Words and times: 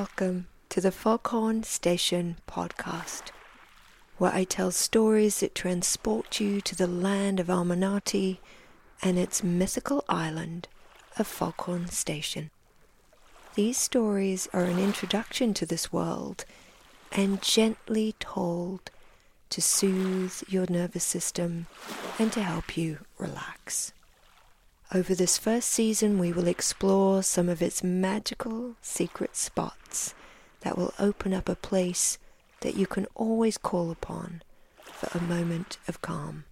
Welcome 0.00 0.46
to 0.70 0.80
the 0.80 0.92
Foghorn 0.92 1.62
Station 1.62 2.38
podcast, 2.48 3.32
where 4.16 4.32
I 4.32 4.44
tell 4.44 4.70
stories 4.70 5.40
that 5.40 5.54
transport 5.54 6.40
you 6.40 6.62
to 6.62 6.74
the 6.74 6.86
land 6.86 7.38
of 7.38 7.48
Almanati 7.48 8.38
and 9.02 9.18
its 9.18 9.42
mythical 9.42 10.02
island 10.08 10.68
of 11.18 11.26
Foghorn 11.26 11.88
Station. 11.88 12.50
These 13.56 13.76
stories 13.76 14.48
are 14.54 14.64
an 14.64 14.78
introduction 14.78 15.52
to 15.52 15.66
this 15.66 15.92
world 15.92 16.46
and 17.12 17.42
gently 17.42 18.14
told 18.18 18.90
to 19.50 19.60
soothe 19.60 20.42
your 20.48 20.64
nervous 20.70 21.04
system 21.04 21.66
and 22.18 22.32
to 22.32 22.42
help 22.42 22.74
you 22.74 23.00
relax. 23.18 23.92
Over 24.92 25.14
this 25.14 25.38
first 25.38 25.68
season, 25.68 26.18
we 26.18 26.32
will 26.32 26.48
explore 26.48 27.22
some 27.22 27.48
of 27.48 27.62
its 27.62 27.84
magical 27.84 28.74
secret 28.82 29.36
spots 29.36 30.14
that 30.62 30.76
will 30.76 30.92
open 30.98 31.32
up 31.32 31.48
a 31.48 31.54
place 31.54 32.18
that 32.62 32.74
you 32.74 32.88
can 32.88 33.06
always 33.14 33.56
call 33.56 33.92
upon 33.92 34.42
for 34.92 35.16
a 35.16 35.22
moment 35.22 35.78
of 35.86 36.02
calm. 36.02 36.44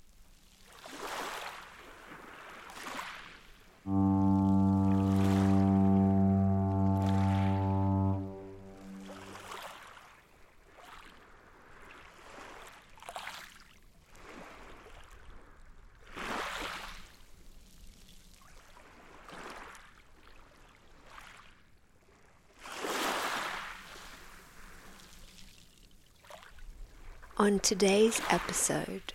On 27.49 27.61
today's 27.61 28.21
episode, 28.29 29.15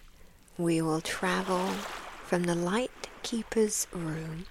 we 0.58 0.82
will 0.82 1.02
travel 1.02 1.68
from 2.26 2.46
the 2.46 2.56
light 2.56 3.08
keeper's 3.22 3.86
room 3.94 4.48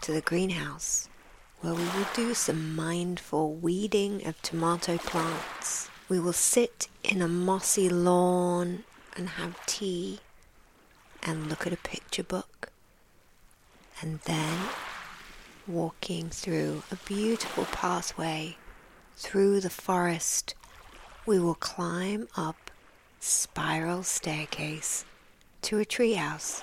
to 0.00 0.10
the 0.10 0.20
greenhouse 0.20 1.08
where 1.60 1.74
we 1.74 1.84
will 1.84 2.08
do 2.12 2.34
some 2.34 2.74
mindful 2.74 3.54
weeding 3.54 4.26
of 4.26 4.42
tomato 4.42 4.98
plants. 4.98 5.88
We 6.08 6.18
will 6.18 6.32
sit 6.32 6.88
in 7.04 7.22
a 7.22 7.28
mossy 7.28 7.88
lawn 7.88 8.82
and 9.16 9.28
have 9.28 9.64
tea 9.66 10.18
and 11.22 11.48
look 11.48 11.68
at 11.68 11.72
a 11.72 11.76
picture 11.76 12.24
book. 12.24 12.72
And 14.02 14.18
then 14.24 14.58
walking 15.68 16.30
through 16.30 16.82
a 16.90 16.96
beautiful 16.96 17.66
pathway 17.66 18.56
through 19.16 19.60
the 19.60 19.70
forest, 19.70 20.56
we 21.26 21.38
will 21.38 21.54
climb 21.54 22.26
up 22.36 22.67
spiral 23.20 24.02
staircase 24.02 25.04
to 25.62 25.78
a 25.78 25.84
treehouse. 25.84 26.62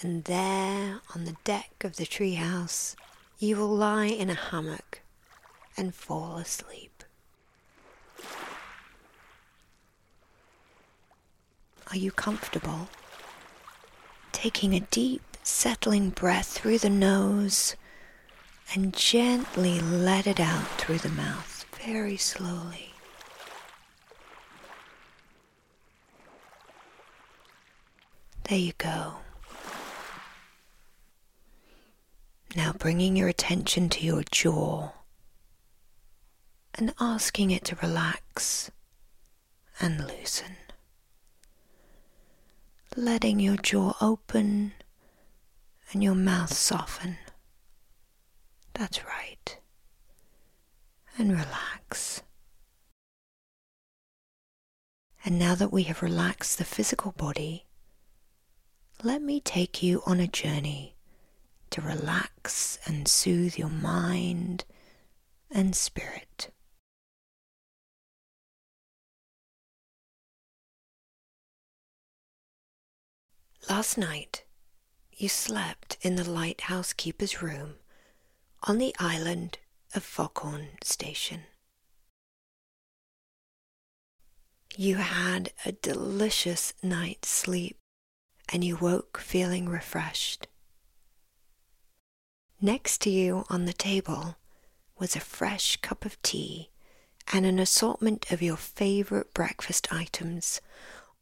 And 0.00 0.24
there 0.24 1.00
on 1.14 1.24
the 1.24 1.36
deck 1.44 1.72
of 1.84 1.96
the 1.96 2.04
treehouse, 2.04 2.96
you 3.38 3.56
will 3.56 3.74
lie 3.74 4.06
in 4.06 4.30
a 4.30 4.34
hammock 4.34 5.00
and 5.76 5.94
fall 5.94 6.36
asleep. 6.36 7.04
Are 11.90 11.96
you 11.96 12.10
comfortable? 12.10 12.88
Taking 14.32 14.74
a 14.74 14.80
deep, 14.80 15.22
settling 15.42 16.10
breath 16.10 16.48
through 16.48 16.78
the 16.78 16.90
nose 16.90 17.76
and 18.74 18.94
gently 18.94 19.80
let 19.80 20.26
it 20.26 20.40
out 20.40 20.66
through 20.78 20.98
the 20.98 21.10
mouth 21.10 21.66
very 21.84 22.16
slowly. 22.16 22.91
There 28.52 28.60
you 28.60 28.74
go. 28.76 29.14
Now 32.54 32.74
bringing 32.74 33.16
your 33.16 33.28
attention 33.28 33.88
to 33.88 34.04
your 34.04 34.24
jaw 34.30 34.90
and 36.74 36.92
asking 37.00 37.50
it 37.50 37.64
to 37.64 37.76
relax 37.76 38.70
and 39.80 40.06
loosen. 40.06 40.56
Letting 42.94 43.40
your 43.40 43.56
jaw 43.56 43.94
open 44.02 44.74
and 45.90 46.04
your 46.04 46.14
mouth 46.14 46.52
soften. 46.52 47.16
That's 48.74 49.02
right. 49.06 49.56
And 51.16 51.30
relax. 51.30 52.20
And 55.24 55.38
now 55.38 55.54
that 55.54 55.72
we 55.72 55.84
have 55.84 56.02
relaxed 56.02 56.58
the 56.58 56.64
physical 56.64 57.12
body, 57.12 57.64
let 59.04 59.20
me 59.20 59.40
take 59.40 59.82
you 59.82 60.00
on 60.06 60.20
a 60.20 60.28
journey 60.28 60.94
to 61.70 61.80
relax 61.80 62.78
and 62.86 63.08
soothe 63.08 63.56
your 63.56 63.68
mind 63.68 64.64
and 65.50 65.74
spirit. 65.74 66.50
Last 73.68 73.98
night, 73.98 74.44
you 75.16 75.28
slept 75.28 75.96
in 76.02 76.16
the 76.16 76.28
lighthouse 76.28 76.92
keeper's 76.92 77.42
room 77.42 77.74
on 78.68 78.78
the 78.78 78.94
island 79.00 79.58
of 79.94 80.04
Foghorn 80.04 80.68
Station. 80.82 81.42
You 84.76 84.96
had 84.96 85.52
a 85.66 85.72
delicious 85.72 86.72
night's 86.82 87.28
sleep 87.28 87.76
and 88.50 88.64
you 88.64 88.76
woke 88.76 89.18
feeling 89.18 89.68
refreshed. 89.68 90.46
Next 92.60 93.00
to 93.02 93.10
you 93.10 93.44
on 93.50 93.64
the 93.64 93.72
table 93.72 94.36
was 94.98 95.16
a 95.16 95.20
fresh 95.20 95.76
cup 95.78 96.04
of 96.04 96.20
tea 96.22 96.70
and 97.32 97.44
an 97.44 97.58
assortment 97.58 98.30
of 98.30 98.42
your 98.42 98.56
favorite 98.56 99.34
breakfast 99.34 99.92
items, 99.92 100.60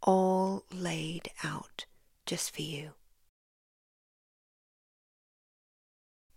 all 0.02 0.64
laid 0.72 1.30
out 1.44 1.86
just 2.26 2.54
for 2.54 2.62
you. 2.62 2.90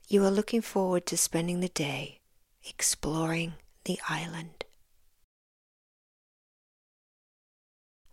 You 0.08 0.24
are 0.26 0.32
looking 0.32 0.62
forward 0.62 1.06
to 1.08 1.18
spending 1.18 1.60
the 1.60 1.70
day 1.70 2.20
exploring 2.66 3.54
the 3.86 4.00
island. 4.08 4.63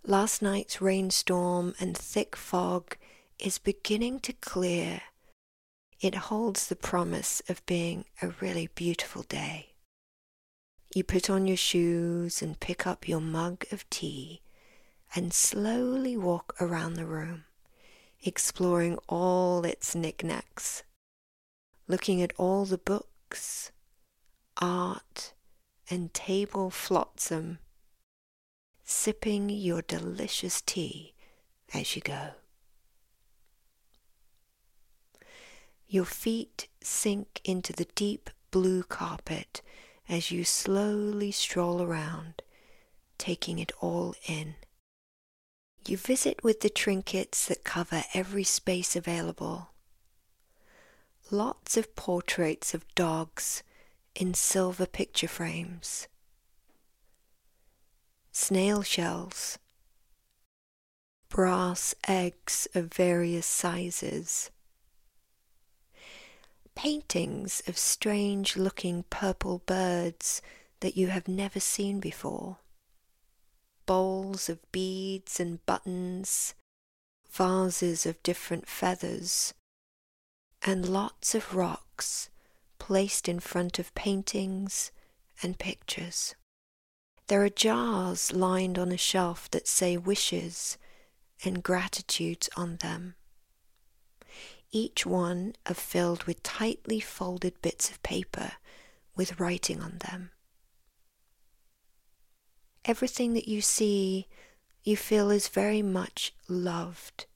Last 0.07 0.41
night's 0.41 0.81
rainstorm 0.81 1.75
and 1.79 1.95
thick 1.95 2.35
fog 2.35 2.97
is 3.39 3.59
beginning 3.59 4.21
to 4.21 4.33
clear. 4.33 5.03
It 6.01 6.15
holds 6.15 6.67
the 6.67 6.75
promise 6.75 7.43
of 7.51 7.65
being 7.67 8.07
a 8.23 8.33
really 8.41 8.69
beautiful 8.75 9.23
day. 9.25 9.75
You 10.95 11.05
put 11.05 11.29
on 11.29 11.47
your 11.47 11.59
shoes 11.59 12.41
and 12.41 12.59
pick 12.59 12.87
up 12.87 13.09
your 13.09 13.21
mug 13.21 13.67
of 13.71 13.89
tea 13.91 14.41
and 15.15 15.35
slowly 15.35 16.17
walk 16.17 16.55
around 16.61 16.95
the 16.95 17.07
room, 17.07 17.45
exploring 18.23 18.99
all 19.07 19.67
its 19.67 19.95
knickknacks, 19.95 20.83
looking 21.87 22.23
at 22.23 22.33
all 22.39 22.65
the 22.65 22.79
books, 22.79 23.71
art, 24.57 25.35
and 25.91 26.15
table 26.15 26.71
flotsam 26.71 27.59
sipping 28.91 29.49
your 29.49 29.83
delicious 29.83 30.61
tea 30.61 31.15
as 31.73 31.95
you 31.95 32.03
go. 32.03 32.31
Your 35.87 36.05
feet 36.05 36.67
sink 36.83 37.41
into 37.45 37.73
the 37.73 37.87
deep 37.95 38.31
blue 38.51 38.83
carpet 38.83 39.63
as 40.09 40.33
you 40.33 40.45
slowly 40.45 41.31
stroll 41.31 41.81
around, 41.81 42.43
taking 43.17 43.61
it 43.61 43.71
all 43.81 44.15
in. 44.27 44.57
You 45.87 45.97
visit 45.97 46.43
with 46.43 46.61
the 46.61 46.69
trinkets 46.69 47.47
that 47.47 47.65
cover 47.65 48.03
every 48.13 48.45
space 48.45 48.97
available. 48.97 49.71
Lots 51.31 51.77
of 51.77 51.95
portraits 51.95 52.75
of 52.75 52.93
dogs 52.97 53.63
in 54.17 54.35
silver 54.35 54.87
picture 54.87 55.29
frames 55.29 56.09
snail 58.33 58.83
shells, 58.83 59.59
brass 61.29 61.95
eggs 62.07 62.69
of 62.75 62.93
various 62.93 63.47
sizes, 63.47 64.51
paintings 66.75 67.63
of 67.67 67.77
strange 67.77 68.57
looking 68.57 69.05
purple 69.11 69.59
birds 69.67 70.41
that 70.81 70.97
you 70.97 71.09
have 71.09 71.29
never 71.29 71.61
seen 71.61 72.01
before, 72.01 72.59
bowls 73.87 74.49
of 74.49 74.59
beads 74.73 75.41
and 75.41 75.65
buttons, 75.67 76.55
vases 77.31 78.07
of 78.07 78.23
different 78.23 78.69
feathers, 78.69 79.55
and 80.63 80.89
lots 80.89 81.35
of 81.35 81.55
rocks 81.55 82.29
placed 82.79 83.29
in 83.29 83.41
front 83.41 83.79
of 83.79 83.95
paintings 83.95 84.91
and 85.43 85.59
pictures. 85.59 86.35
There 87.31 87.45
are 87.45 87.49
jars 87.49 88.33
lined 88.33 88.77
on 88.77 88.91
a 88.91 88.97
shelf 88.97 89.49
that 89.53 89.69
say 89.69 89.97
wishes 89.97 90.77
and 91.45 91.63
gratitudes 91.63 92.49
on 92.57 92.79
them, 92.79 93.15
each 94.73 95.07
one 95.07 95.55
are 95.65 95.77
filled 95.77 96.25
with 96.25 96.43
tightly 96.43 96.99
folded 96.99 97.63
bits 97.63 97.89
of 97.89 98.03
paper 98.03 98.55
with 99.15 99.39
writing 99.39 99.81
on 99.81 99.99
them. 99.99 100.33
Everything 102.85 103.35
that 103.35 103.47
you 103.47 103.61
see, 103.61 104.27
you 104.83 104.97
feel 104.97 105.31
is 105.31 105.47
very 105.47 105.83
much 105.83 106.35
loved, 106.49 107.27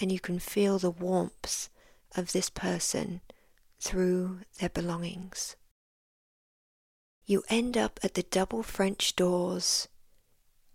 and 0.00 0.12
you 0.12 0.20
can 0.20 0.38
feel 0.38 0.78
the 0.78 0.92
warmth 0.92 1.70
of 2.16 2.30
this 2.30 2.50
person 2.50 3.20
through 3.80 4.42
their 4.60 4.68
belongings. 4.68 5.56
You 7.28 7.42
end 7.48 7.76
up 7.76 7.98
at 8.04 8.14
the 8.14 8.22
double 8.22 8.62
French 8.62 9.16
doors, 9.16 9.88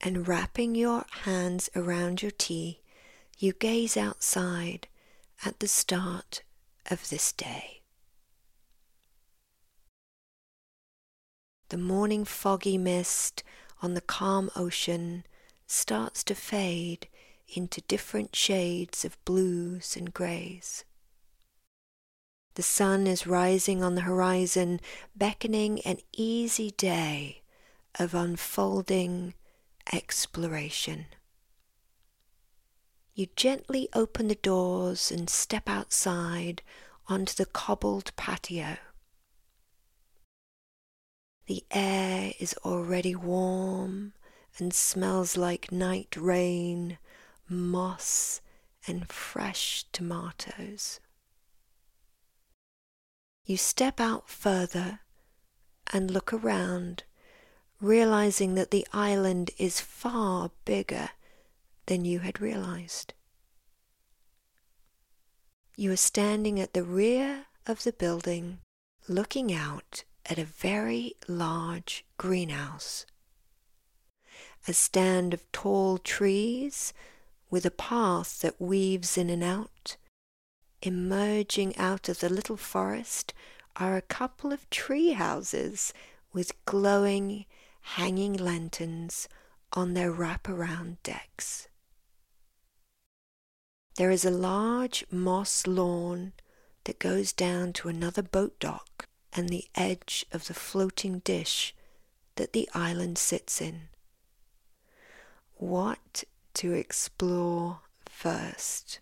and 0.02 0.28
wrapping 0.28 0.76
your 0.76 1.06
hands 1.24 1.70
around 1.78 2.22
your 2.22 2.32
tea, 2.32 2.82
you 3.38 3.54
gaze 3.54 3.96
outside 3.96 4.90
at 5.46 5.62
the 5.62 5.68
start 5.70 6.44
of 6.90 7.10
this 7.10 7.32
day. 7.32 7.82
The 11.70 11.78
morning 11.78 12.26
foggy 12.26 12.78
mist 12.78 13.44
on 13.82 13.94
the 13.94 14.02
calm 14.02 14.52
ocean 14.54 15.24
starts 15.68 16.22
to 16.26 16.36
fade 16.36 17.08
into 17.48 17.80
different 17.82 18.36
shades 18.36 19.06
of 19.06 19.24
blues 19.24 19.96
and 19.96 20.14
greys. 20.14 20.84
The 22.56 22.64
sun 22.64 23.08
is 23.08 23.26
rising 23.26 23.82
on 23.82 23.96
the 23.96 24.02
horizon, 24.02 24.82
beckoning 25.16 25.80
an 25.82 26.00
easy 26.12 26.72
day 26.72 27.44
of 27.98 28.14
unfolding 28.14 29.34
exploration. 29.94 31.06
You 33.14 33.28
gently 33.36 33.88
open 33.94 34.28
the 34.28 34.36
doors 34.36 35.12
and 35.12 35.30
step 35.30 35.70
outside 35.70 36.62
onto 37.08 37.34
the 37.34 37.46
cobbled 37.46 38.12
patio. 38.16 38.78
The 41.48 41.66
air 41.72 42.34
is 42.40 42.54
already 42.66 43.16
warm 43.16 44.14
and 44.58 44.74
smells 44.74 45.38
like 45.38 45.72
night 45.72 46.16
rain, 46.18 46.98
moss, 47.48 48.42
and 48.88 49.10
fresh 49.10 49.86
tomatoes. 49.92 51.00
You 53.46 53.58
step 53.58 54.00
out 54.00 54.30
further 54.30 55.00
and 55.92 56.12
look 56.12 56.32
around, 56.32 57.04
realizing 57.80 58.56
that 58.56 58.72
the 58.72 58.88
island 58.94 59.52
is 59.58 59.80
far 59.80 60.52
bigger 60.66 61.10
than 61.88 62.06
you 62.06 62.20
had 62.20 62.40
realized. 62.40 63.14
You 65.76 65.92
are 65.92 65.98
standing 65.98 66.60
at 66.60 66.74
the 66.74 66.84
rear 66.84 67.48
of 67.66 67.84
the 67.84 67.94
building, 67.94 68.60
looking 69.08 69.54
out 69.54 70.04
at 70.28 70.38
a 70.38 70.46
very 70.46 71.16
large 71.28 72.06
greenhouse. 72.18 73.06
A 74.68 74.74
stand 74.74 75.34
of 75.34 75.52
tall 75.52 75.98
trees 75.98 76.94
with 77.50 77.66
a 77.66 77.72
path 77.72 78.42
that 78.42 78.62
weaves 78.62 79.18
in 79.18 79.30
and 79.30 79.44
out 79.44 79.98
Emerging 80.84 81.78
out 81.78 82.10
of 82.10 82.20
the 82.20 82.30
little 82.30 82.58
forest 82.58 83.34
are 83.76 83.96
a 83.96 84.02
couple 84.02 84.52
of 84.52 84.70
tree 84.72 85.12
houses 85.12 85.94
with 86.34 86.66
glowing 86.66 87.46
hanging 87.82 88.34
lanterns 88.34 89.28
on 89.74 89.94
their 89.94 90.12
wraparound 90.12 90.98
decks. 91.04 91.68
There 93.96 94.12
is 94.12 94.26
a 94.26 94.32
large 94.32 95.06
moss 95.12 95.68
lawn 95.68 96.34
that 96.86 97.00
goes 97.00 97.32
down 97.32 97.74
to 97.74 97.88
another 97.88 98.24
boat 98.24 98.60
dock 98.60 99.08
and 99.34 99.50
the 99.50 99.66
edge 99.76 100.26
of 100.32 100.48
the 100.48 100.54
floating 100.54 101.20
dish 101.20 101.76
that 102.36 102.54
the 102.54 102.68
island 102.74 103.18
sits 103.18 103.62
in. 103.62 103.90
What 105.56 106.24
to 106.56 106.74
explore 106.74 107.82
first? 108.08 109.00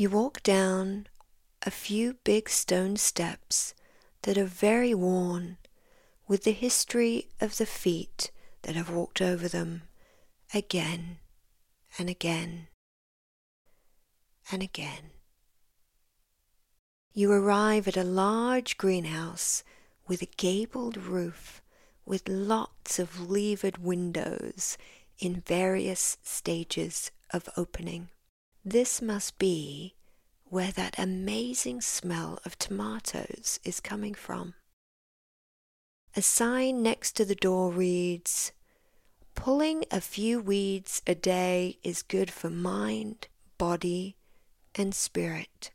You 0.00 0.08
walk 0.08 0.42
down 0.42 1.08
a 1.60 1.70
few 1.70 2.14
big 2.24 2.48
stone 2.48 2.96
steps 2.96 3.74
that 4.22 4.38
are 4.38 4.46
very 4.46 4.94
worn 4.94 5.58
with 6.26 6.44
the 6.44 6.52
history 6.52 7.28
of 7.38 7.58
the 7.58 7.66
feet 7.66 8.30
that 8.62 8.76
have 8.76 8.88
walked 8.88 9.20
over 9.20 9.46
them 9.46 9.82
again 10.54 11.18
and 11.98 12.08
again 12.08 12.68
and 14.50 14.62
again. 14.62 15.10
You 17.12 17.30
arrive 17.30 17.86
at 17.86 17.98
a 17.98 18.02
large 18.02 18.78
greenhouse 18.78 19.62
with 20.08 20.22
a 20.22 20.32
gabled 20.38 20.96
roof 20.96 21.60
with 22.06 22.26
lots 22.26 22.98
of 22.98 23.28
levered 23.28 23.76
windows 23.76 24.78
in 25.18 25.42
various 25.42 26.16
stages 26.22 27.10
of 27.34 27.50
opening. 27.54 28.08
This 28.64 29.00
must 29.00 29.38
be 29.38 29.94
where 30.44 30.72
that 30.72 30.98
amazing 30.98 31.80
smell 31.80 32.38
of 32.44 32.58
tomatoes 32.58 33.58
is 33.64 33.80
coming 33.80 34.12
from. 34.12 34.54
A 36.14 36.20
sign 36.20 36.82
next 36.82 37.12
to 37.12 37.24
the 37.24 37.34
door 37.34 37.72
reads, 37.72 38.52
Pulling 39.34 39.84
a 39.90 40.00
few 40.00 40.40
weeds 40.40 41.00
a 41.06 41.14
day 41.14 41.78
is 41.82 42.02
good 42.02 42.30
for 42.30 42.50
mind, 42.50 43.28
body, 43.56 44.16
and 44.74 44.94
spirit. 44.94 45.70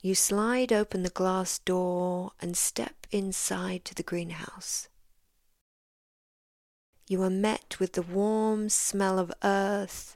You 0.00 0.16
slide 0.16 0.72
open 0.72 1.04
the 1.04 1.10
glass 1.10 1.60
door 1.60 2.32
and 2.40 2.56
step 2.56 3.06
inside 3.12 3.84
to 3.84 3.94
the 3.94 4.02
greenhouse. 4.02 4.88
You 7.06 7.22
are 7.22 7.30
met 7.30 7.78
with 7.78 7.92
the 7.92 8.02
warm 8.02 8.70
smell 8.70 9.20
of 9.20 9.32
earth 9.44 10.15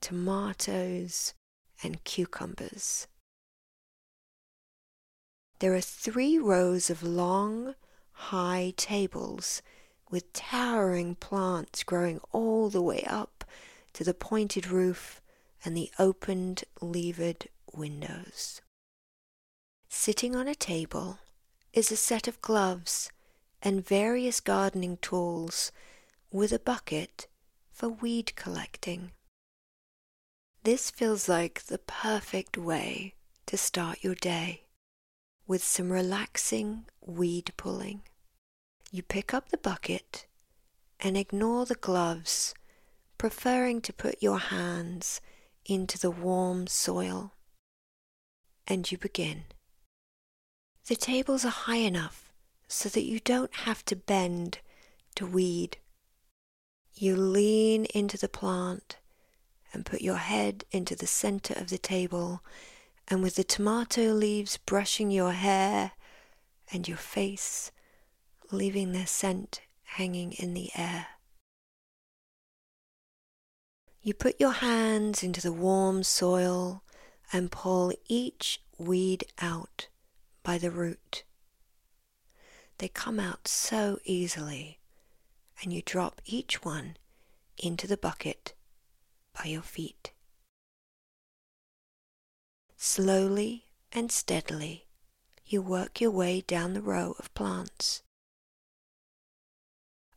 tomatoes, 0.00 1.34
and 1.82 2.02
cucumbers. 2.04 3.06
There 5.58 5.74
are 5.74 5.80
three 5.80 6.38
rows 6.38 6.90
of 6.90 7.02
long, 7.02 7.74
high 8.12 8.74
tables 8.76 9.62
with 10.10 10.32
towering 10.32 11.14
plants 11.14 11.82
growing 11.82 12.20
all 12.32 12.68
the 12.68 12.82
way 12.82 13.04
up 13.06 13.44
to 13.94 14.04
the 14.04 14.14
pointed 14.14 14.68
roof 14.68 15.20
and 15.64 15.76
the 15.76 15.90
opened 15.98 16.64
levered 16.80 17.48
windows. 17.74 18.60
Sitting 19.88 20.36
on 20.36 20.46
a 20.46 20.54
table 20.54 21.18
is 21.72 21.90
a 21.90 21.96
set 21.96 22.28
of 22.28 22.40
gloves 22.42 23.10
and 23.62 23.86
various 23.86 24.40
gardening 24.40 24.98
tools 24.98 25.72
with 26.30 26.52
a 26.52 26.58
bucket 26.58 27.26
for 27.72 27.88
weed 27.88 28.36
collecting. 28.36 29.12
This 30.66 30.90
feels 30.90 31.28
like 31.28 31.66
the 31.66 31.78
perfect 31.78 32.58
way 32.58 33.14
to 33.46 33.56
start 33.56 34.02
your 34.02 34.16
day 34.16 34.64
with 35.46 35.62
some 35.62 35.92
relaxing 35.92 36.86
weed 37.00 37.52
pulling. 37.56 38.02
You 38.90 39.04
pick 39.04 39.32
up 39.32 39.50
the 39.50 39.58
bucket 39.58 40.26
and 40.98 41.16
ignore 41.16 41.66
the 41.66 41.76
gloves, 41.76 42.52
preferring 43.16 43.80
to 43.82 43.92
put 43.92 44.20
your 44.20 44.40
hands 44.40 45.20
into 45.66 46.00
the 46.00 46.10
warm 46.10 46.66
soil. 46.66 47.34
And 48.66 48.90
you 48.90 48.98
begin. 48.98 49.44
The 50.88 50.96
tables 50.96 51.44
are 51.44 51.60
high 51.68 51.84
enough 51.86 52.32
so 52.66 52.88
that 52.88 53.04
you 53.04 53.20
don't 53.20 53.54
have 53.54 53.84
to 53.84 53.94
bend 53.94 54.58
to 55.14 55.26
weed. 55.26 55.78
You 56.92 57.14
lean 57.14 57.84
into 57.94 58.18
the 58.18 58.28
plant 58.28 58.96
and 59.72 59.86
put 59.86 60.00
your 60.00 60.16
head 60.16 60.64
into 60.70 60.94
the 60.96 61.06
center 61.06 61.54
of 61.54 61.68
the 61.68 61.78
table, 61.78 62.42
and 63.08 63.22
with 63.22 63.36
the 63.36 63.44
tomato 63.44 64.12
leaves 64.12 64.56
brushing 64.56 65.10
your 65.10 65.32
hair 65.32 65.92
and 66.72 66.88
your 66.88 66.96
face, 66.96 67.70
leaving 68.50 68.92
their 68.92 69.06
scent 69.06 69.60
hanging 69.84 70.32
in 70.32 70.54
the 70.54 70.70
air. 70.76 71.06
You 74.02 74.14
put 74.14 74.40
your 74.40 74.52
hands 74.52 75.22
into 75.22 75.40
the 75.40 75.52
warm 75.52 76.02
soil 76.02 76.82
and 77.32 77.50
pull 77.50 77.92
each 78.08 78.60
weed 78.78 79.24
out 79.40 79.88
by 80.42 80.58
the 80.58 80.70
root. 80.70 81.24
They 82.78 82.88
come 82.88 83.18
out 83.18 83.48
so 83.48 83.98
easily, 84.04 84.80
and 85.62 85.72
you 85.72 85.82
drop 85.82 86.20
each 86.24 86.62
one 86.62 86.96
into 87.58 87.86
the 87.86 87.96
bucket 87.96 88.52
by 89.36 89.50
your 89.50 89.62
feet. 89.62 90.12
Slowly 92.76 93.66
and 93.92 94.10
steadily, 94.10 94.86
you 95.44 95.62
work 95.62 96.00
your 96.00 96.10
way 96.10 96.40
down 96.40 96.72
the 96.72 96.82
row 96.82 97.14
of 97.18 97.32
plants, 97.34 98.02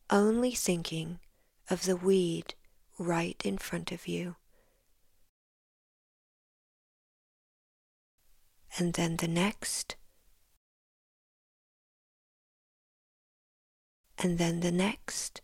only 0.10 0.52
thinking 0.52 1.20
of 1.70 1.86
the 1.86 1.96
weed 1.96 2.56
right 2.98 3.42
in 3.46 3.58
front 3.58 3.92
of 3.92 4.08
you. 4.08 4.36
And 8.78 8.94
then 8.94 9.18
the 9.18 9.28
next, 9.28 9.96
and 14.18 14.38
then 14.38 14.62
the 14.62 14.72
next, 14.72 15.42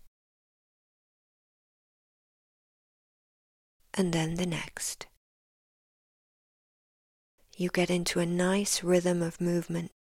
and 3.96 4.14
then 4.14 4.36
the 4.36 4.46
next. 4.46 5.08
You 7.58 7.70
get 7.70 7.90
into 7.90 8.20
a 8.20 8.26
nice 8.26 8.84
rhythm 8.84 9.22
of 9.22 9.40
movement, 9.40 9.92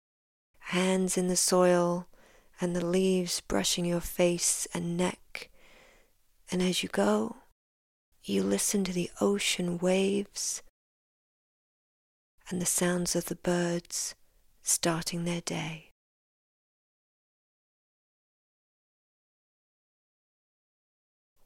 hands 0.60 1.18
in 1.18 1.30
the 1.30 1.38
soil 1.38 2.08
and 2.60 2.76
the 2.76 2.86
leaves 2.86 3.42
brushing 3.42 3.86
your 3.86 4.02
face 4.02 4.68
and 4.74 4.98
neck. 4.98 5.50
And 6.52 6.62
as 6.62 6.84
you 6.84 6.90
go, 6.90 7.38
you 8.24 8.44
listen 8.44 8.84
to 8.84 8.94
the 8.94 9.10
ocean 9.22 9.78
waves 9.78 10.62
and 12.50 12.62
the 12.62 12.66
sounds 12.66 13.16
of 13.16 13.26
the 13.26 13.36
birds 13.36 14.16
starting 14.62 15.24
their 15.24 15.42
day. 15.42 15.92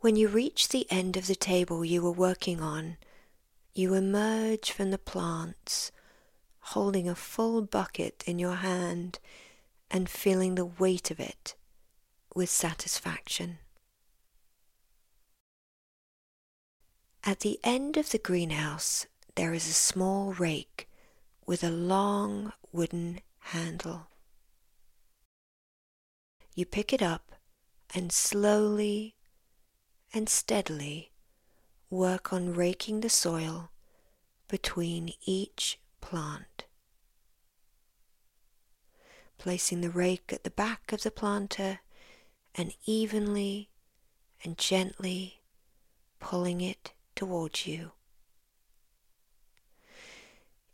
When 0.01 0.15
you 0.15 0.29
reach 0.29 0.69
the 0.69 0.89
end 0.89 1.17
of 1.17 1.27
the 1.27 1.35
table 1.35 1.83
you 1.83 2.01
were 2.01 2.11
working 2.11 2.61
on, 2.61 2.95
you 3.73 3.93
emerge 3.95 4.71
from 4.71 4.91
the 4.91 4.97
plants, 4.97 5.91
holding 6.59 7.09
a 7.09 7.15
full 7.15 7.61
bucket 7.63 8.23
in 8.25 8.39
your 8.39 8.55
hand 8.55 9.19
and 9.91 10.09
feeling 10.09 10.55
the 10.55 10.65
weight 10.65 11.11
of 11.11 11.19
it 11.19 11.55
with 12.33 12.49
satisfaction. 12.49 13.59
At 17.25 17.41
the 17.41 17.59
end 17.61 17.97
of 17.97 18.11
the 18.11 18.19
greenhouse, 18.19 19.05
there 19.35 19.53
is 19.53 19.67
a 19.67 19.73
small 19.73 20.31
rake 20.31 20.89
with 21.45 21.61
a 21.61 21.69
long 21.69 22.53
wooden 22.71 23.19
handle. 23.39 24.07
You 26.55 26.65
pick 26.65 26.93
it 26.93 27.01
up 27.01 27.33
and 27.93 28.13
slowly 28.13 29.15
and 30.13 30.27
steadily 30.27 31.11
work 31.89 32.33
on 32.33 32.53
raking 32.53 33.01
the 33.01 33.09
soil 33.09 33.71
between 34.47 35.13
each 35.25 35.79
plant. 36.01 36.65
Placing 39.37 39.81
the 39.81 39.89
rake 39.89 40.33
at 40.33 40.43
the 40.43 40.49
back 40.49 40.91
of 40.91 41.03
the 41.03 41.11
planter 41.11 41.79
and 42.55 42.73
evenly 42.85 43.69
and 44.43 44.57
gently 44.57 45.41
pulling 46.19 46.61
it 46.61 46.93
towards 47.15 47.65
you. 47.65 47.91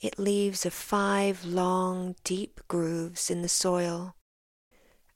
It 0.02 0.20
leaves 0.20 0.66
a 0.66 0.72
five 0.72 1.46
long, 1.46 2.16
deep 2.24 2.62
grooves 2.68 3.30
in 3.30 3.42
the 3.42 3.50
soil 3.50 4.16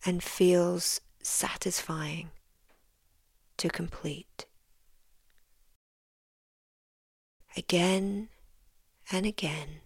and 0.05 0.23
feels 0.23 1.01
satisfying 1.21 2.31
to 3.59 3.69
complete. 3.69 4.45
Again 7.57 8.29
and 9.11 9.25
again, 9.25 9.81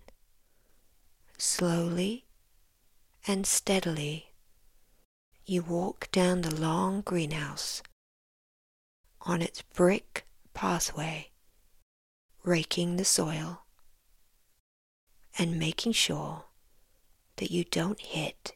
slowly 1.38 2.26
and 3.28 3.48
steadily, 3.48 4.34
you 5.46 5.64
walk 5.64 6.12
down 6.12 6.42
the 6.42 6.54
long 6.54 7.02
greenhouse 7.02 7.82
on 9.22 9.42
its 9.42 9.62
brick 9.62 10.26
pathway, 10.54 11.32
raking 12.44 12.98
the 12.98 13.06
soil 13.06 13.64
and 15.38 15.58
making 15.58 15.94
sure 15.94 16.46
that 17.38 17.50
you 17.50 17.64
don't 17.64 18.00
hit 18.00 18.56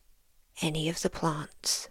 any 0.61 0.87
of 0.89 1.01
the 1.01 1.09
plants. 1.09 1.89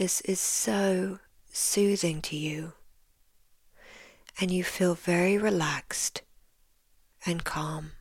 This 0.00 0.22
is 0.22 0.40
so 0.40 1.18
soothing 1.52 2.22
to 2.22 2.34
you, 2.34 2.72
and 4.40 4.50
you 4.50 4.64
feel 4.64 4.94
very 4.94 5.36
relaxed 5.36 6.22
and 7.26 7.44
calm. 7.44 7.92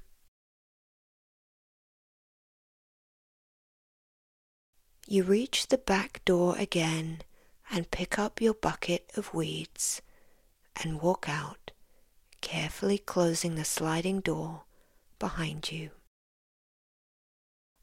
You 5.10 5.24
reach 5.24 5.68
the 5.68 5.78
back 5.78 6.24
door 6.24 6.56
again 6.58 7.20
and 7.70 7.92
pick 7.92 8.18
up 8.18 8.40
your 8.40 8.54
bucket 8.54 9.12
of 9.18 9.34
weeds 9.34 10.02
and 10.82 11.02
walk 11.02 11.28
out, 11.28 11.72
carefully 12.40 12.98
closing 12.98 13.56
the 13.56 13.66
sliding 13.66 14.22
door 14.22 14.64
behind 15.20 15.70
you. 15.70 15.90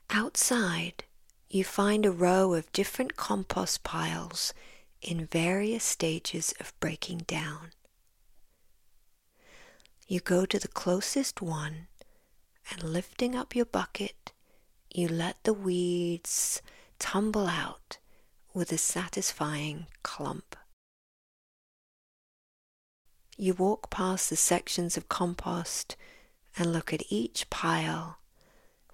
Outside, 0.09 1.05
you 1.57 1.65
find 1.65 2.05
a 2.05 2.11
row 2.11 2.53
of 2.53 2.71
different 2.73 3.17
compost 3.17 3.83
piles 3.83 4.53
in 5.01 5.25
various 5.25 5.83
stages 5.83 6.53
of 6.61 6.79
breaking 6.81 7.19
down. 7.27 7.71
You 10.07 10.21
go 10.21 10.45
to 10.45 10.59
the 10.59 10.69
closest 10.69 11.41
one 11.41 11.87
and 12.71 12.83
lifting 12.83 13.35
up 13.35 13.57
your 13.57 13.65
bucket, 13.65 14.33
you 14.93 15.09
let 15.09 15.43
the 15.45 15.55
weeds 15.55 16.61
tumble 16.99 17.47
out 17.47 17.97
with 18.53 18.71
a 18.71 18.79
satisfying 18.79 19.87
clump. 20.03 20.57
You 23.39 23.55
walk 23.55 23.89
past 23.89 24.29
the 24.29 24.37
sections 24.37 24.99
of 24.99 25.09
compost 25.09 25.97
and 26.59 26.71
look 26.71 26.93
at 26.93 27.11
each 27.11 27.49
pile 27.49 28.19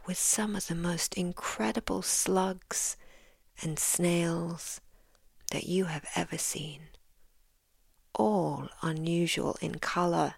with 0.06 0.18
some 0.18 0.56
of 0.56 0.66
the 0.66 0.74
most 0.74 1.14
incredible 1.14 2.02
slugs 2.02 2.96
and 3.62 3.78
snails 3.78 4.80
that 5.50 5.64
you 5.64 5.84
have 5.84 6.04
ever 6.16 6.38
seen, 6.38 6.88
all 8.14 8.68
unusual 8.82 9.56
in 9.60 9.78
color 9.78 10.34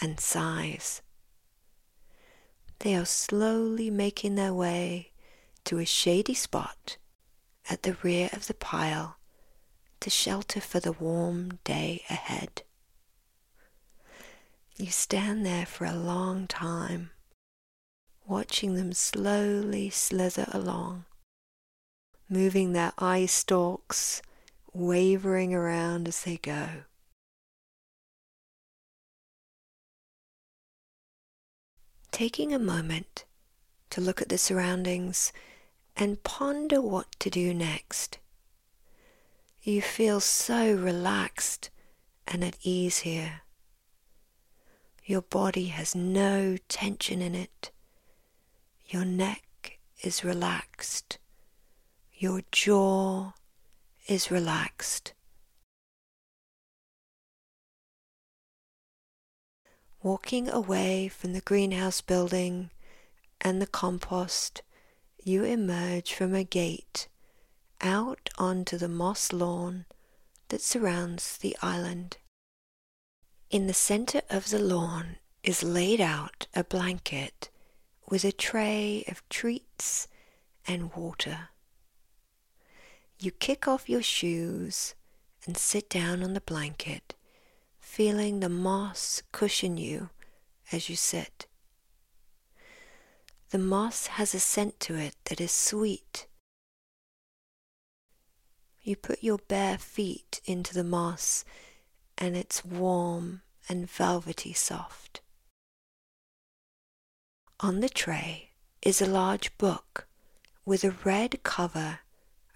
and 0.00 0.18
size. 0.20 1.02
They 2.80 2.94
are 2.94 3.04
slowly 3.04 3.90
making 3.90 4.34
their 4.34 4.54
way 4.54 5.12
to 5.64 5.78
a 5.78 5.84
shady 5.84 6.34
spot 6.34 6.96
at 7.68 7.82
the 7.82 7.96
rear 8.02 8.30
of 8.32 8.46
the 8.46 8.54
pile 8.54 9.16
to 10.00 10.10
shelter 10.10 10.60
for 10.60 10.80
the 10.80 10.92
warm 10.92 11.58
day 11.64 12.02
ahead. 12.10 12.62
You 14.76 14.90
stand 14.90 15.46
there 15.46 15.66
for 15.66 15.84
a 15.84 15.94
long 15.94 16.46
time 16.46 17.10
watching 18.26 18.74
them 18.74 18.92
slowly 18.92 19.90
slither 19.90 20.46
along, 20.52 21.04
moving 22.28 22.72
their 22.72 22.92
eye 22.98 23.26
stalks, 23.26 24.22
wavering 24.72 25.54
around 25.54 26.08
as 26.08 26.22
they 26.22 26.36
go. 26.38 26.68
Taking 32.10 32.52
a 32.52 32.58
moment 32.58 33.24
to 33.90 34.00
look 34.00 34.22
at 34.22 34.28
the 34.28 34.38
surroundings 34.38 35.32
and 35.96 36.22
ponder 36.22 36.80
what 36.80 37.06
to 37.18 37.30
do 37.30 37.52
next. 37.52 38.18
You 39.62 39.80
feel 39.80 40.20
so 40.20 40.74
relaxed 40.74 41.70
and 42.26 42.44
at 42.44 42.56
ease 42.62 42.98
here. 42.98 43.42
Your 45.04 45.22
body 45.22 45.66
has 45.66 45.94
no 45.94 46.56
tension 46.68 47.20
in 47.20 47.34
it. 47.34 47.70
Your 48.94 49.04
neck 49.04 49.80
is 50.04 50.22
relaxed. 50.22 51.18
Your 52.12 52.42
jaw 52.52 53.32
is 54.06 54.30
relaxed. 54.30 55.14
Walking 60.00 60.48
away 60.48 61.08
from 61.08 61.32
the 61.32 61.40
greenhouse 61.40 62.02
building 62.02 62.70
and 63.40 63.60
the 63.60 63.66
compost, 63.66 64.62
you 65.24 65.42
emerge 65.42 66.12
from 66.12 66.32
a 66.32 66.44
gate 66.44 67.08
out 67.80 68.30
onto 68.38 68.78
the 68.78 68.86
moss 68.86 69.32
lawn 69.32 69.86
that 70.50 70.62
surrounds 70.62 71.36
the 71.36 71.56
island. 71.60 72.18
In 73.50 73.66
the 73.66 73.74
center 73.74 74.22
of 74.30 74.50
the 74.50 74.60
lawn 74.60 75.16
is 75.42 75.64
laid 75.64 76.00
out 76.00 76.46
a 76.54 76.62
blanket 76.62 77.50
with 78.08 78.24
a 78.24 78.32
tray 78.32 79.04
of 79.08 79.26
treats 79.28 80.08
and 80.66 80.94
water. 80.94 81.48
You 83.18 83.30
kick 83.30 83.66
off 83.66 83.88
your 83.88 84.02
shoes 84.02 84.94
and 85.46 85.56
sit 85.56 85.88
down 85.88 86.22
on 86.22 86.34
the 86.34 86.40
blanket 86.40 87.14
feeling 87.94 88.40
the 88.40 88.48
moss 88.48 89.22
cushion 89.30 89.76
you 89.76 90.10
as 90.72 90.88
you 90.88 90.96
sit. 90.96 91.46
The 93.50 93.58
moss 93.58 94.08
has 94.08 94.34
a 94.34 94.40
scent 94.40 94.80
to 94.80 94.96
it 94.96 95.14
that 95.26 95.40
is 95.40 95.52
sweet. 95.52 96.26
You 98.82 98.96
put 98.96 99.22
your 99.22 99.38
bare 99.38 99.78
feet 99.78 100.40
into 100.44 100.74
the 100.74 100.82
moss 100.82 101.44
and 102.18 102.36
it's 102.36 102.64
warm 102.64 103.42
and 103.68 103.88
velvety 103.88 104.52
soft. 104.52 105.20
On 107.60 107.78
the 107.78 107.88
tray 107.88 108.50
is 108.82 109.00
a 109.00 109.06
large 109.06 109.56
book 109.58 110.08
with 110.64 110.82
a 110.82 110.90
red 111.04 111.44
cover 111.44 112.00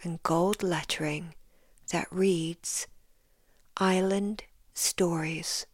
and 0.02 0.20
gold 0.24 0.60
lettering 0.62 1.34
that 1.92 2.08
reads 2.10 2.88
Island 3.76 4.42
Stories. 4.74 5.66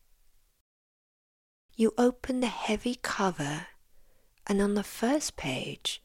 You 1.75 1.95
open 1.97 2.41
the 2.41 2.49
heavy 2.49 2.97
cover, 2.97 3.69
and 4.47 4.61
on 4.61 4.75
the 4.75 4.85
first 4.85 5.37
page 5.37 6.03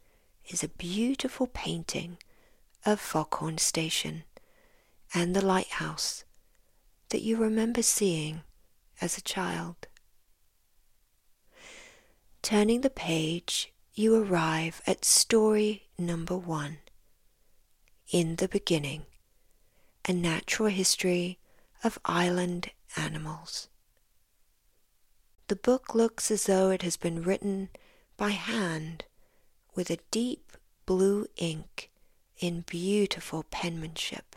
is 0.47 0.63
a 0.63 0.69
beautiful 0.69 1.45
painting 1.45 2.19
of 2.85 3.01
Foghorn 3.01 3.57
Station 3.57 4.23
and 5.13 5.35
the 5.35 5.45
lighthouse 5.45 6.23
that 7.09 7.21
you 7.21 7.35
remember 7.35 7.81
seeing 7.81 8.43
as 9.01 9.17
a 9.17 9.21
child. 9.21 9.88
Turning 12.49 12.81
the 12.81 12.89
page, 12.89 13.71
you 13.93 14.15
arrive 14.15 14.81
at 14.87 15.05
story 15.05 15.83
number 15.99 16.35
one. 16.35 16.79
In 18.11 18.37
the 18.37 18.47
beginning, 18.47 19.05
a 20.07 20.13
natural 20.13 20.69
history 20.69 21.37
of 21.83 21.99
island 22.05 22.71
animals. 22.97 23.67
The 25.47 25.57
book 25.57 25.93
looks 25.93 26.31
as 26.31 26.45
though 26.45 26.71
it 26.71 26.81
has 26.81 26.97
been 26.97 27.21
written 27.21 27.69
by 28.17 28.29
hand 28.29 29.05
with 29.75 29.91
a 29.91 29.99
deep 30.09 30.57
blue 30.87 31.27
ink 31.37 31.91
in 32.39 32.61
beautiful 32.61 33.45
penmanship. 33.51 34.35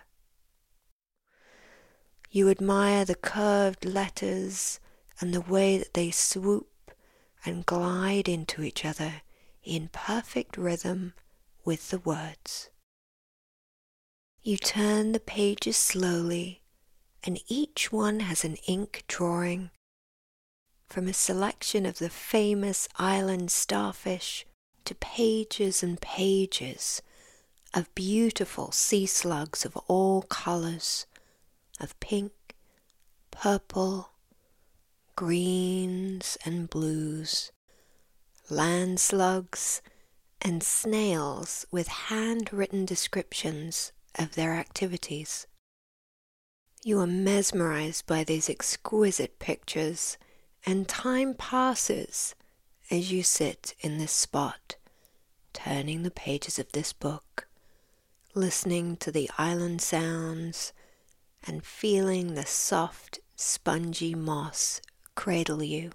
You 2.30 2.50
admire 2.50 3.06
the 3.06 3.14
curved 3.14 3.86
letters 3.86 4.80
and 5.18 5.32
the 5.32 5.40
way 5.40 5.78
that 5.78 5.94
they 5.94 6.10
swoop 6.10 6.68
and 7.44 7.66
glide 7.66 8.28
into 8.28 8.62
each 8.62 8.84
other 8.84 9.22
in 9.64 9.88
perfect 9.92 10.56
rhythm 10.56 11.14
with 11.64 11.90
the 11.90 11.98
words. 11.98 12.70
You 14.42 14.56
turn 14.56 15.12
the 15.12 15.20
pages 15.20 15.76
slowly, 15.76 16.62
and 17.22 17.40
each 17.46 17.92
one 17.92 18.20
has 18.20 18.44
an 18.44 18.56
ink 18.66 19.04
drawing 19.06 19.70
from 20.88 21.08
a 21.08 21.14
selection 21.14 21.86
of 21.86 21.98
the 21.98 22.10
famous 22.10 22.88
island 22.98 23.50
starfish 23.50 24.44
to 24.84 24.94
pages 24.96 25.82
and 25.82 26.00
pages 26.00 27.00
of 27.72 27.94
beautiful 27.94 28.72
sea 28.72 29.06
slugs 29.06 29.64
of 29.64 29.76
all 29.88 30.22
colors 30.22 31.06
of 31.80 31.98
pink, 32.00 32.32
purple, 33.30 34.11
greens 35.14 36.38
and 36.44 36.70
blues, 36.70 37.52
land 38.48 38.98
slugs, 38.98 39.82
and 40.40 40.62
snails 40.62 41.66
with 41.70 41.86
handwritten 41.88 42.84
descriptions 42.84 43.92
of 44.18 44.34
their 44.34 44.54
activities. 44.54 45.46
You 46.82 46.98
are 47.00 47.06
mesmerized 47.06 48.06
by 48.06 48.24
these 48.24 48.48
exquisite 48.48 49.38
pictures, 49.38 50.16
and 50.64 50.88
time 50.88 51.34
passes 51.34 52.34
as 52.90 53.12
you 53.12 53.22
sit 53.22 53.74
in 53.80 53.98
this 53.98 54.12
spot, 54.12 54.76
turning 55.52 56.02
the 56.02 56.10
pages 56.10 56.58
of 56.58 56.72
this 56.72 56.92
book, 56.92 57.46
listening 58.34 58.96
to 58.96 59.12
the 59.12 59.30
island 59.36 59.82
sounds, 59.82 60.72
and 61.46 61.64
feeling 61.64 62.34
the 62.34 62.46
soft, 62.46 63.20
spongy 63.36 64.14
moss 64.14 64.80
cradle 65.14 65.62
you. 65.62 65.92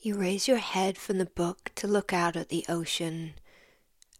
You 0.00 0.16
raise 0.16 0.48
your 0.48 0.58
head 0.58 0.98
from 0.98 1.18
the 1.18 1.26
book 1.26 1.70
to 1.76 1.86
look 1.86 2.12
out 2.12 2.36
at 2.36 2.48
the 2.48 2.64
ocean, 2.68 3.34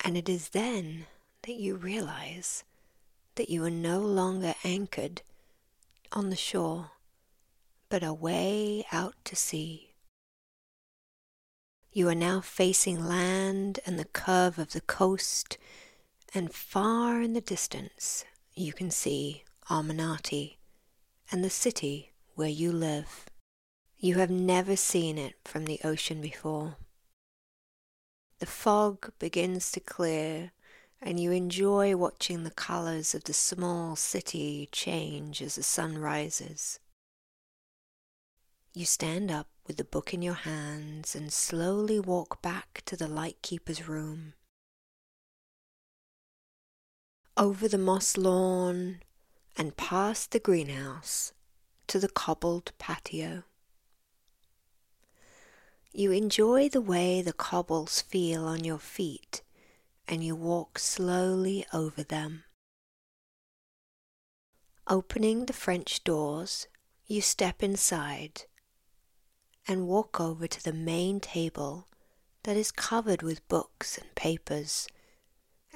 and 0.04 0.16
it 0.16 0.28
is 0.28 0.50
then 0.50 1.06
that 1.42 1.54
you 1.54 1.74
realize 1.74 2.64
that 3.34 3.50
you 3.50 3.64
are 3.64 3.70
no 3.70 3.98
longer 4.00 4.54
anchored 4.62 5.22
on 6.12 6.30
the 6.30 6.36
shore, 6.36 6.90
but 7.88 8.04
away 8.04 8.84
out 8.92 9.14
to 9.24 9.34
sea. 9.34 9.94
You 11.92 12.08
are 12.08 12.14
now 12.14 12.40
facing 12.40 13.04
land 13.04 13.80
and 13.84 13.98
the 13.98 14.04
curve 14.04 14.58
of 14.58 14.72
the 14.72 14.80
coast, 14.80 15.58
and 16.34 16.54
far 16.54 17.20
in 17.20 17.32
the 17.32 17.40
distance 17.40 18.24
you 18.54 18.72
can 18.72 18.90
see 18.90 19.44
Armanati 19.68 20.56
and 21.30 21.42
the 21.42 21.50
city 21.50 22.12
where 22.34 22.48
you 22.48 22.72
live. 22.72 23.26
You 24.04 24.16
have 24.16 24.30
never 24.30 24.74
seen 24.74 25.16
it 25.16 25.36
from 25.44 25.64
the 25.64 25.78
ocean 25.84 26.20
before. 26.20 26.74
The 28.40 28.46
fog 28.46 29.12
begins 29.20 29.70
to 29.70 29.78
clear, 29.78 30.50
and 31.00 31.20
you 31.20 31.30
enjoy 31.30 31.94
watching 31.94 32.42
the 32.42 32.50
colors 32.50 33.14
of 33.14 33.22
the 33.22 33.32
small 33.32 33.94
city 33.94 34.68
change 34.72 35.40
as 35.40 35.54
the 35.54 35.62
sun 35.62 35.98
rises. 35.98 36.80
You 38.74 38.86
stand 38.86 39.30
up 39.30 39.46
with 39.68 39.76
the 39.76 39.84
book 39.84 40.12
in 40.12 40.20
your 40.20 40.34
hands 40.34 41.14
and 41.14 41.32
slowly 41.32 42.00
walk 42.00 42.42
back 42.42 42.82
to 42.86 42.96
the 42.96 43.06
lightkeeper's 43.06 43.86
room. 43.86 44.32
Over 47.36 47.68
the 47.68 47.78
moss 47.78 48.16
lawn 48.16 49.02
and 49.56 49.76
past 49.76 50.32
the 50.32 50.40
greenhouse 50.40 51.32
to 51.86 52.00
the 52.00 52.08
cobbled 52.08 52.72
patio. 52.78 53.44
You 55.94 56.10
enjoy 56.10 56.70
the 56.70 56.80
way 56.80 57.20
the 57.20 57.34
cobbles 57.34 58.00
feel 58.00 58.46
on 58.46 58.64
your 58.64 58.78
feet 58.78 59.42
and 60.08 60.24
you 60.24 60.34
walk 60.34 60.78
slowly 60.78 61.66
over 61.72 62.02
them. 62.02 62.44
Opening 64.86 65.46
the 65.46 65.52
French 65.52 66.02
doors, 66.02 66.66
you 67.06 67.20
step 67.20 67.62
inside 67.62 68.44
and 69.68 69.86
walk 69.86 70.18
over 70.18 70.46
to 70.46 70.64
the 70.64 70.72
main 70.72 71.20
table 71.20 71.88
that 72.44 72.56
is 72.56 72.72
covered 72.72 73.22
with 73.22 73.46
books 73.48 73.98
and 73.98 74.14
papers, 74.14 74.88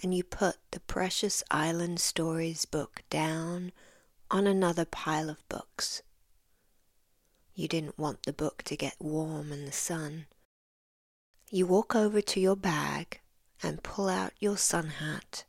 and 0.03 0.15
you 0.15 0.25
put 0.25 0.57
the 0.71 0.81
precious 0.81 1.45
Island 1.51 2.01
Stories 2.01 2.65
book 2.65 3.03
down 3.11 3.71
on 4.31 4.47
another 4.47 4.87
pile 4.87 5.29
of 5.29 5.47
books. 5.49 6.03
You 7.57 7.69
didn't 7.69 7.99
want 7.99 8.25
the 8.25 8.35
book 8.35 8.63
to 8.65 8.77
get 8.77 8.97
warm 9.01 9.51
in 9.51 9.65
the 9.65 9.73
sun. 9.73 10.27
You 11.51 11.67
walk 11.67 11.97
over 11.97 12.21
to 12.21 12.39
your 12.39 12.55
bag 12.55 13.21
and 13.63 13.83
pull 13.83 14.11
out 14.11 14.35
your 14.39 14.59
sun 14.59 14.89
hat 14.89 15.45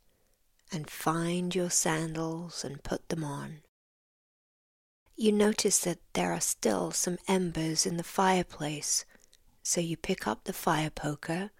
and 0.72 0.88
find 0.88 1.54
your 1.54 1.68
sandals 1.68 2.64
and 2.64 2.82
put 2.82 3.10
them 3.10 3.22
on. 3.22 3.58
You 5.16 5.32
notice 5.32 5.80
that 5.80 5.98
there 6.14 6.32
are 6.32 6.40
still 6.40 6.92
some 6.92 7.18
embers 7.28 7.84
in 7.84 7.98
the 7.98 8.02
fireplace, 8.02 9.04
so 9.62 9.82
you 9.82 9.98
pick 9.98 10.26
up 10.26 10.44
the 10.44 10.54
fire 10.54 10.90
poker 10.90 11.50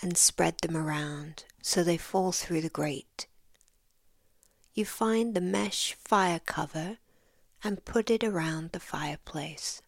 and 0.00 0.16
spread 0.16 0.58
them 0.58 0.76
around 0.76 1.44
so 1.62 1.82
they 1.82 1.96
fall 1.96 2.30
through 2.30 2.60
the 2.60 2.68
grate. 2.68 3.26
You 4.72 4.84
find 4.84 5.34
the 5.34 5.40
mesh 5.40 5.94
fire 5.94 6.38
cover 6.38 6.98
and 7.62 7.84
put 7.84 8.10
it 8.10 8.24
around 8.24 8.72
the 8.72 8.80
fireplace. 8.80 9.82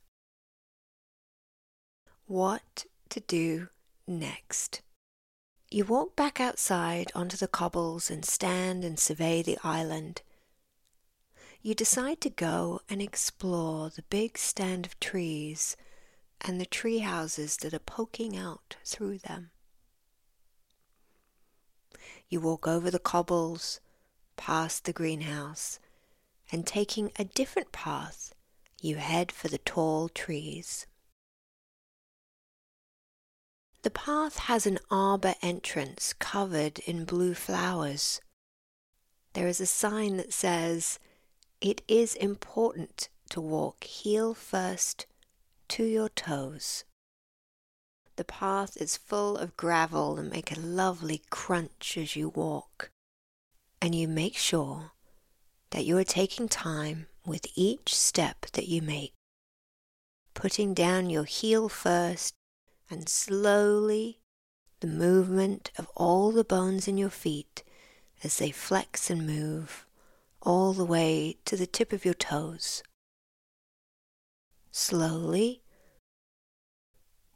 What 2.27 2.87
to 3.11 3.21
do 3.21 3.69
next? 4.07 4.83
You 5.71 5.85
walk 5.85 6.15
back 6.15 6.41
outside 6.41 7.11
onto 7.15 7.37
the 7.37 7.49
cobbles 7.49 8.11
and 8.11 8.25
stand 8.25 8.85
and 8.85 8.99
survey 8.99 9.43
the 9.43 9.59
island. 9.65 10.23
You 11.63 11.75
decide 11.75 12.21
to 12.23 12.31
go 12.31 12.81
and 12.91 13.01
explore 13.01 13.89
the 13.89 14.03
big 14.03 14.37
stand 14.37 14.85
of 14.85 14.99
trees 15.01 15.77
and 16.41 16.61
the 16.61 16.67
tree 16.67 16.99
houses 16.99 17.57
that 17.59 17.73
are 17.73 17.79
poking 17.79 18.37
out 18.37 18.77
through 18.85 19.19
them. 19.19 19.51
You 22.29 22.41
walk 22.41 22.67
over 22.67 22.91
the 22.91 22.99
cobbles, 22.99 23.81
past 24.37 24.85
the 24.85 24.93
greenhouse, 24.93 25.79
and 26.53 26.67
taking 26.67 27.11
a 27.19 27.25
different 27.25 27.73
path, 27.73 28.35
you 28.81 28.97
head 28.97 29.33
for 29.33 29.49
the 29.49 29.59
tall 29.59 30.11
trees. 30.11 30.87
The 33.83 33.91
path 33.91 34.37
has 34.39 34.67
an 34.67 34.79
arbor 34.91 35.35
entrance 35.43 36.13
covered 36.13 36.79
in 36.81 37.05
blue 37.05 37.35
flowers. 37.35 38.21
There 39.33 39.49
is 39.49 39.61
a 39.61 39.67
sign 39.67 40.19
that 40.19 40.33
says, 40.33 41.01
It 41.61 41.83
is 41.89 42.15
important 42.15 43.09
to 43.31 43.41
walk 43.41 43.85
heel 43.85 44.35
first 44.35 45.07
to 45.69 45.85
your 45.85 46.11
toes. 46.11 46.85
The 48.17 48.25
path 48.25 48.77
is 48.77 48.99
full 48.99 49.39
of 49.39 49.57
gravel 49.57 50.19
and 50.19 50.31
make 50.31 50.55
a 50.55 50.61
lovely 50.61 51.23
crunch 51.31 51.97
as 51.97 52.15
you 52.15 52.29
walk. 52.29 52.91
And 53.81 53.95
you 53.95 54.07
make 54.07 54.37
sure 54.37 54.93
that 55.73 55.85
you 55.85 55.99
are 55.99 56.05
taking 56.05 56.49
time 56.49 57.07
with 57.27 57.47
each 57.55 57.95
step 57.95 58.47
that 58.53 58.69
you 58.69 58.81
make, 58.81 59.15
putting 60.35 60.75
down 60.75 61.11
your 61.11 61.25
heel 61.25 61.69
first 61.69 62.35
and 62.91 63.09
slowly 63.09 64.21
the 64.81 64.87
movement 64.87 65.71
of 65.79 65.89
all 65.97 66.31
the 66.31 66.45
bones 66.45 66.87
in 66.87 66.99
your 66.99 67.11
feet 67.11 67.63
as 68.23 68.37
they 68.37 68.51
flex 68.51 69.11
and 69.11 69.27
move 69.27 69.87
all 70.43 70.73
the 70.73 70.85
way 70.85 71.37
to 71.45 71.57
the 71.57 71.67
tip 71.67 71.93
of 71.93 72.05
your 72.05 72.15
toes. 72.15 72.83
Slowly, 74.71 75.63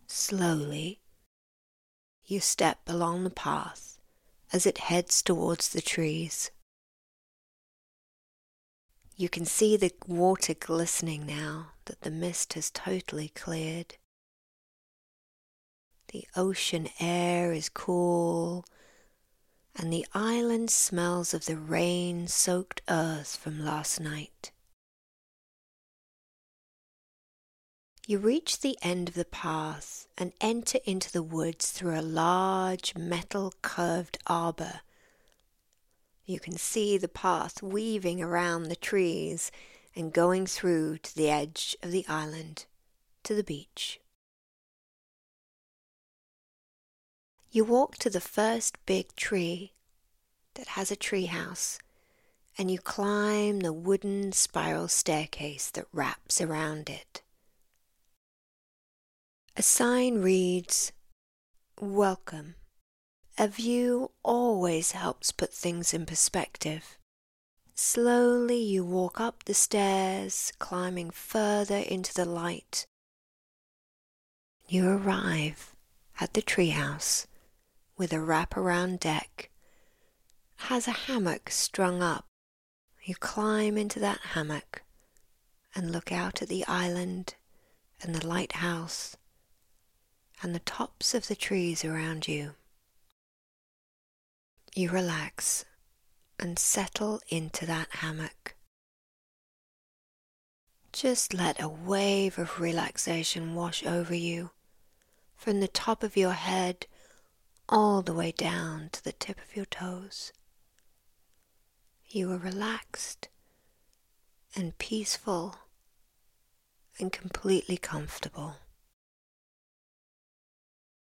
slowly, 0.07 1.01
you 2.25 2.41
step 2.41 2.81
along 2.87 3.25
the 3.25 3.31
path 3.31 3.99
as 4.53 4.67
it 4.67 4.79
heads 4.79 5.23
towards 5.23 5.71
the 5.71 5.81
trees. 5.81 6.51
You 9.19 9.31
can 9.31 9.47
see 9.47 9.79
the 9.79 9.93
water 10.07 10.53
glistening 10.53 11.25
now 11.25 11.69
that 11.87 12.03
the 12.03 12.11
mist 12.11 12.53
has 12.53 12.71
totally 12.71 13.29
cleared. 13.29 13.97
The 16.13 16.29
ocean 16.37 16.91
air 17.01 17.51
is 17.51 17.71
cool, 17.71 18.67
and 19.75 19.91
the 19.91 20.07
island 20.13 20.71
smells 20.71 21.33
of 21.33 21.47
the 21.47 21.57
rain 21.57 22.29
soaked 22.29 22.83
earth 22.91 23.37
from 23.37 23.65
last 23.65 24.01
night. 24.01 24.53
You 28.07 28.19
reach 28.19 28.61
the 28.61 28.77
end 28.83 29.09
of 29.09 29.15
the 29.15 29.25
path 29.25 30.07
and 30.19 30.35
enter 30.43 30.79
into 30.85 31.11
the 31.11 31.23
woods 31.23 31.71
through 31.71 31.99
a 31.99 32.03
large 32.03 32.95
metal 32.95 33.55
curved 33.63 34.19
arbor 34.27 34.83
you 36.27 36.41
can 36.41 36.57
see 36.57 36.99
the 36.99 37.09
path 37.09 37.63
weaving 37.63 38.21
around 38.21 38.65
the 38.65 38.77
trees 38.77 39.53
and 39.95 40.13
going 40.13 40.45
through 40.45 40.99
to 40.99 41.15
the 41.15 41.31
edge 41.31 41.77
of 41.83 41.93
the 41.93 42.05
island, 42.09 42.67
to 43.23 43.35
the 43.35 43.45
beach. 43.45 44.01
You 47.51 47.65
walk 47.65 47.97
to 47.99 48.11
the 48.11 48.21
first 48.21 48.77
big 48.87 49.15
tree 49.15 49.73
that 50.55 50.69
has 50.69 50.91
a 50.91 50.97
tree 50.97 51.27
house, 51.27 51.79
and 52.59 52.71
you 52.71 52.79
climb 52.79 53.61
the 53.61 53.73
wooden 53.73 54.33
spiral 54.33 54.89
staircase 54.89 55.71
that 55.71 55.87
wraps 55.93 56.41
around 56.41 56.91
it. 56.91 57.23
A 59.57 59.63
sign 59.63 60.21
reads, 60.21 60.93
Welcome 61.81 62.57
a 63.39 63.47
view 63.47 64.11
always 64.23 64.93
helps 64.93 65.31
put 65.31 65.53
things 65.53 65.93
in 65.93 66.07
perspective. 66.07 66.97
Slowly 67.75 68.63
you 68.63 68.85
walk 68.85 69.21
up 69.21 69.45
the 69.45 69.53
stairs, 69.53 70.53
climbing 70.59 71.11
further 71.11 71.77
into 71.77 72.15
the 72.15 72.25
light. 72.25 72.87
You 74.67 74.89
arrive 74.89 75.77
at 76.19 76.33
the 76.33 76.41
treehouse 76.41 77.27
with 77.99 78.13
a 78.13 78.17
wraparound 78.17 79.01
deck. 79.01 79.51
Has 80.57 80.89
a 80.89 80.93
hammock 81.07 81.51
strung 81.51 82.03
up. 82.03 82.25
You 83.05 83.15
climb 83.17 83.77
into 83.77 84.01
that 84.01 84.21
hammock 84.33 84.83
and 85.75 85.93
look 85.93 86.11
out 86.11 86.41
at 86.41 86.49
the 86.49 86.67
island 86.67 87.35
and 88.03 88.15
the 88.15 88.27
lighthouse 88.27 89.17
and 90.43 90.55
the 90.55 90.61
tops 90.61 91.13
of 91.13 91.29
the 91.29 91.37
trees 91.37 91.85
around 91.85 92.27
you 92.27 92.55
you 94.77 94.91
relax 94.91 95.65
and 96.39 96.59
settle 96.59 97.19
into 97.31 97.65
that 97.65 97.89
hammock. 97.91 98.55
Just 100.93 101.33
let 101.33 101.63
a 101.63 101.69
wave 101.69 102.39
of 102.39 102.61
relaxation 102.61 103.55
wash 103.55 103.87
over 103.87 104.15
you 104.15 104.51
from 105.35 105.61
the 105.61 105.69
top 105.69 106.03
of 106.03 106.17
your 106.17 106.33
head 106.33 106.87
all 107.71 108.03
the 108.03 108.13
way 108.13 108.33
down 108.33 108.91
to 108.93 109.03
the 109.03 109.13
tip 109.13 109.39
of 109.39 109.57
your 109.57 109.65
toes. 109.65 110.33
You 112.07 112.31
are 112.33 112.39
relaxed 112.39 113.29
and 114.55 114.77
peaceful 114.77 115.57
and 116.99 117.11
completely 117.11 117.79
comfortable. 117.79 118.57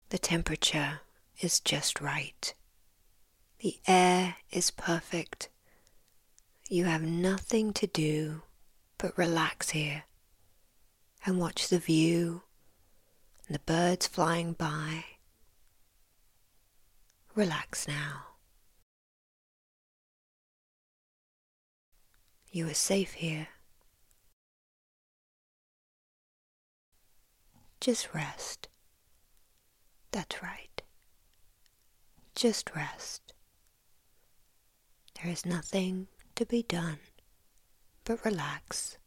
The 0.10 0.19
temperature 0.19 1.02
is 1.39 1.60
just 1.60 2.02
right. 2.02 2.54
The 3.62 3.78
air 3.88 4.38
is 4.50 4.71
perfect. 4.71 5.50
You 6.67 6.86
have 6.86 7.04
nothing 7.04 7.74
to 7.74 7.86
do 7.86 8.41
but 8.97 9.15
relax 9.15 9.69
here 9.69 10.06
and 11.28 11.39
watch 11.39 11.67
the 11.67 11.78
view 11.78 12.41
and 13.45 13.54
the 13.54 13.60
birds 13.60 14.08
flying 14.08 14.54
by. 14.54 15.06
Relax 17.36 17.88
now. 17.88 18.24
You 22.52 22.67
are 22.67 22.74
safe 22.74 23.13
here. 23.13 23.50
Just 27.80 28.12
rest. 28.15 28.69
That's 30.10 30.41
right. 30.41 30.82
Just 32.34 32.76
rest. 32.76 33.31
There 35.22 35.32
is 35.32 35.46
nothing 35.46 36.08
to 36.36 36.48
be 36.48 36.64
done 36.64 36.98
but 38.06 38.26
relax 38.26 38.98